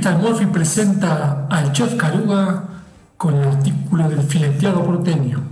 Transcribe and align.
revista 0.00 0.16
Morphy 0.16 0.46
presenta 0.46 1.46
al 1.50 1.72
chef 1.72 1.94
Caruga 1.96 2.64
con 3.16 3.34
el 3.34 3.48
artículo 3.48 4.08
del 4.08 4.22
fileteado 4.22 4.82
porteño. 4.82 5.42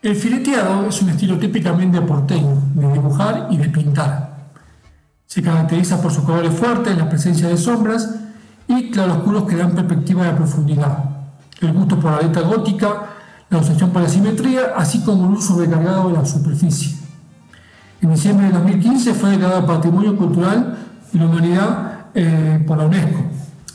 El 0.00 0.14
fileteado 0.14 0.86
es 0.86 1.02
un 1.02 1.10
estilo 1.10 1.38
típicamente 1.38 2.00
porteño, 2.00 2.62
de 2.74 2.92
dibujar 2.92 3.48
y 3.50 3.56
de 3.56 3.68
pintar. 3.68 4.46
Se 5.26 5.42
caracteriza 5.42 6.00
por 6.00 6.12
sus 6.12 6.22
colores 6.22 6.54
fuertes, 6.54 6.96
la 6.96 7.08
presencia 7.08 7.48
de 7.48 7.56
sombras 7.56 8.14
y 8.68 8.90
claroscuros 8.90 9.44
que 9.44 9.56
dan 9.56 9.74
perspectiva 9.74 10.24
de 10.24 10.34
profundidad. 10.34 11.04
El 11.60 11.72
gusto 11.72 11.98
por 11.98 12.12
la 12.12 12.20
letra 12.20 12.42
gótica, 12.42 13.06
la 13.50 13.58
obsesión 13.58 13.90
por 13.90 14.02
la 14.02 14.08
simetría, 14.08 14.72
así 14.76 15.02
como 15.02 15.26
el 15.26 15.32
uso 15.32 15.58
recargado 15.58 16.08
de 16.08 16.14
la 16.14 16.24
superficie. 16.24 16.97
En 18.00 18.14
diciembre 18.14 18.46
de 18.46 18.52
2015 18.52 19.12
fue 19.14 19.30
declarado 19.30 19.66
Patrimonio 19.66 20.16
Cultural 20.16 20.78
de 21.12 21.18
la 21.18 21.26
Humanidad 21.26 21.92
eh, 22.14 22.62
por 22.64 22.78
la 22.78 22.86
UNESCO. 22.86 23.24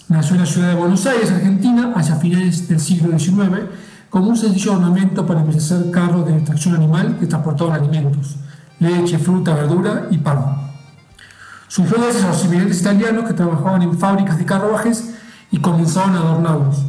Nació 0.07 0.35
en 0.35 0.41
la 0.41 0.45
ciudad 0.45 0.69
de 0.69 0.75
Buenos 0.75 1.05
Aires, 1.05 1.29
Argentina, 1.29 1.91
hacia 1.93 2.15
finales 2.15 2.69
del 2.69 2.79
siglo 2.79 3.17
XIX, 3.19 3.63
como 4.09 4.29
un 4.29 4.37
sencillo 4.37 4.73
ornamento 4.73 5.25
para 5.25 5.41
hacer 5.41 5.91
carros 5.91 6.25
de 6.25 6.37
extracción 6.37 6.75
animal 6.75 7.17
que 7.19 7.25
transportaban 7.27 7.81
alimentos, 7.81 8.37
leche, 8.79 9.17
fruta, 9.17 9.55
verdura 9.55 10.07
y 10.09 10.17
pan. 10.19 10.39
Surgió 11.67 11.97
gracias 11.97 12.23
a 12.23 12.29
los 12.29 12.45
inmigrantes 12.45 12.79
italianos 12.79 13.25
que 13.25 13.33
trabajaban 13.33 13.81
en 13.81 13.97
fábricas 13.97 14.37
de 14.37 14.45
carruajes 14.45 15.15
y 15.51 15.57
comenzaban 15.57 16.15
a 16.15 16.19
adornarlos. 16.19 16.85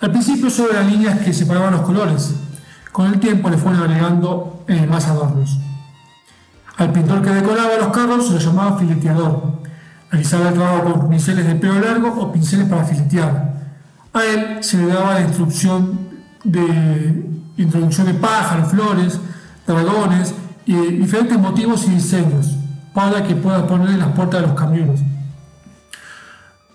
Al 0.00 0.10
principio 0.10 0.48
solo 0.48 0.70
eran 0.70 0.90
líneas 0.90 1.18
que 1.18 1.34
separaban 1.34 1.72
los 1.72 1.82
colores. 1.82 2.34
Con 2.92 3.12
el 3.12 3.20
tiempo 3.20 3.50
le 3.50 3.58
fueron 3.58 3.82
agregando 3.82 4.64
eh, 4.68 4.86
más 4.86 5.06
adornos. 5.06 5.58
Al 6.76 6.92
pintor 6.92 7.22
que 7.22 7.30
decoraba 7.30 7.76
los 7.78 7.88
carros 7.88 8.26
se 8.26 8.34
lo 8.34 8.38
llamaba 8.38 8.78
fileteador. 8.78 9.60
Realizaba 10.10 10.48
el 10.48 10.54
trabajo 10.54 10.92
con 10.92 11.08
pinceles 11.08 11.46
de 11.46 11.54
pelo 11.54 11.80
largo 11.80 12.08
o 12.08 12.32
pinceles 12.32 12.68
para 12.68 12.84
filetear. 12.84 13.54
A 14.12 14.24
él 14.24 14.58
se 14.62 14.78
le 14.78 14.86
daba 14.86 15.14
la 15.14 15.22
instrucción 15.22 15.98
de 16.44 17.24
introducción 17.56 18.06
de 18.06 18.14
pájaros, 18.14 18.70
flores, 18.70 19.18
dragones 19.66 20.34
y 20.66 20.74
diferentes 20.74 21.38
motivos 21.38 21.86
y 21.86 21.90
diseños 21.92 22.56
para 22.92 23.22
que 23.22 23.34
pueda 23.34 23.66
poner 23.66 23.90
en 23.90 23.98
las 23.98 24.08
puertas 24.08 24.42
de 24.42 24.46
los 24.46 24.56
camiones. 24.56 25.00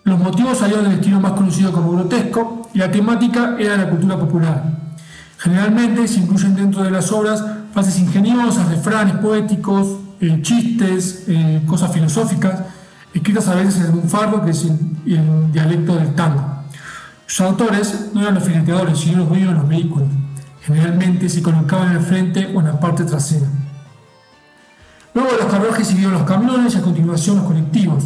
Los 0.04 0.20
motivos 0.20 0.58
salieron 0.58 0.86
del 0.86 0.96
estilo 0.96 1.20
más 1.20 1.34
conocido 1.34 1.72
como 1.72 1.92
grotesco 1.92 2.70
y 2.74 2.80
la 2.80 2.92
temática 2.92 3.56
era 3.60 3.78
la 3.78 3.90
cultura 3.90 4.18
popular. 4.18 4.64
Generalmente 5.38 6.08
se 6.08 6.20
incluyen 6.20 6.56
dentro 6.56 6.84
de 6.84 6.92
las 6.92 7.12
obras 7.12 7.44
frases 7.74 8.00
ingeniosas, 8.00 8.68
refranes 8.70 9.16
poéticos, 9.16 9.98
chistes, 10.42 11.26
cosas 11.66 11.92
filosóficas, 11.92 12.62
escritas 13.14 13.48
a 13.48 13.56
veces 13.56 13.90
en 13.90 13.98
un 13.98 14.10
fardo 14.10 14.44
que 14.44 14.52
es 14.52 14.66
el, 14.66 15.52
dialecto 15.52 15.96
del 15.96 16.14
tango. 16.16 16.44
Sus 17.26 17.42
autores 17.42 18.10
no 18.14 18.22
eran 18.22 18.36
los 18.36 18.44
fileteadores, 18.44 19.00
sino 19.00 19.20
los 19.20 19.30
dueños 19.30 19.50
de 19.50 19.56
los 19.56 19.68
vehículos. 19.68 20.08
Generalmente 20.64 21.28
se 21.28 21.42
colocaban 21.42 21.92
en 21.92 21.98
el 21.98 22.04
frente 22.04 22.52
o 22.54 22.60
en 22.60 22.68
la 22.68 22.80
parte 22.80 23.04
trasera. 23.04 23.48
Luego 25.14 25.30
los 25.38 25.52
carruajes 25.52 25.88
siguieron 25.88 26.14
los 26.14 26.24
camiones 26.24 26.74
y 26.74 26.78
a 26.78 26.82
continuación 26.82 27.38
los 27.38 27.46
colectivos. 27.46 28.04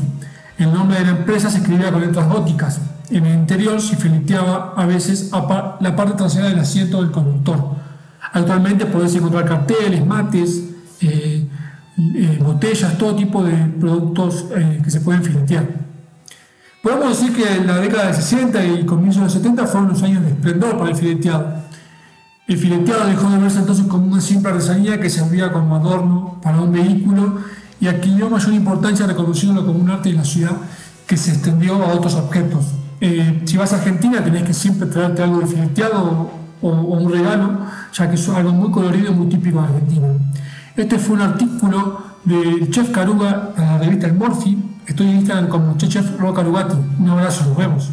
El 0.58 0.74
nombre 0.74 1.00
de 1.00 1.06
la 1.06 1.12
empresa 1.12 1.50
se 1.50 1.58
escribía 1.58 1.92
con 1.92 2.02
letras 2.02 2.28
góticas. 2.28 2.82
En 3.10 3.26
el 3.26 3.36
interior 3.40 3.80
se 3.82 3.96
fileteaba 3.98 4.74
a 4.76 4.86
veces 4.86 5.32
la 5.32 5.96
parte 5.96 6.14
trasera 6.16 6.48
del 6.48 6.60
asiento 6.60 7.02
del 7.02 7.12
conductor. 7.12 7.76
Actualmente 8.36 8.86
podés 8.86 9.16
encontrar 9.16 9.46
carteles, 9.46 10.06
mates, 10.06 10.62
eh, 11.00 11.48
eh, 11.98 12.40
botellas, 12.44 12.98
todo 12.98 13.16
tipo 13.16 13.42
de 13.42 13.54
productos 13.80 14.48
eh, 14.54 14.82
que 14.84 14.92
se 14.92 15.00
pueden 15.00 15.24
filetear. 15.24 15.66
Podemos 16.84 17.18
decir 17.18 17.34
que 17.34 17.64
la 17.64 17.78
década 17.78 18.08
de 18.08 18.14
60 18.14 18.66
y 18.66 18.86
comienzos 18.86 19.22
de 19.22 19.26
los 19.28 19.34
70 19.36 19.68
fueron 19.68 19.88
los 19.88 20.04
años 20.04 20.22
de 20.22 20.32
esplendor 20.32 20.78
para 20.78 20.90
el 20.90 20.98
fileteado. 20.98 21.64
El 22.46 22.58
fileteado 22.58 23.08
dejó 23.08 23.30
de 23.30 23.38
verse 23.38 23.60
entonces 23.60 23.86
como 23.86 24.06
una 24.06 24.20
simple 24.20 24.52
artesanía 24.52 25.00
que 25.00 25.10
servía 25.10 25.54
como 25.54 25.78
adorno 25.78 26.38
para 26.44 26.60
un 26.60 26.74
vehículo 26.74 27.38
y 27.80 27.88
adquirió 27.88 28.30
mayor 28.30 28.54
importancia 28.54 29.08
reconociéndolo 29.08 29.66
como 29.66 29.80
un 29.80 29.90
arte 29.90 30.10
de 30.10 30.16
la 30.16 30.26
ciudad 30.26 30.58
que 31.08 31.16
se 31.16 31.32
extendió 31.32 31.82
a 31.82 31.94
otros 31.94 32.16
objetos. 32.16 32.66
si 33.46 33.56
vas 33.56 33.72
a 33.72 33.78
Argentina 33.78 34.22
tenés 34.22 34.44
que 34.44 34.54
siempre 34.54 34.90
traerte 34.90 35.24
algo 35.24 35.40
de 35.40 35.48
fileteado 35.48 36.45
o, 36.70 36.98
un 36.98 37.12
regalo, 37.12 37.60
ya 37.94 38.10
que 38.10 38.16
es 38.16 38.30
algo 38.30 38.52
muy 38.52 38.72
colorido 38.72 39.12
y 39.12 39.16
muy 39.16 39.28
típico 39.28 39.62
de 39.62 39.68
Argentina. 39.68 40.08
Este 40.76 41.00
fue 41.00 41.16
un 41.16 41.22
artículo 41.22 42.02
del 42.24 42.70
chef 42.72 42.92
Caruga 42.92 43.52
en 43.58 43.64
la 43.64 43.78
revista 43.78 44.08
El 44.08 44.16
Morphy. 44.16 44.58
Estoy 44.86 45.08
en 45.08 45.18
Instagram 45.18 45.48
como 45.48 45.78
Chef 45.78 46.12
Carugati. 46.18 46.76
Un 47.00 47.10
abrazo, 47.10 47.46
nos 47.46 47.58
vemos. 47.58 47.92